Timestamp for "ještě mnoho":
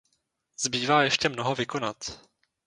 1.03-1.55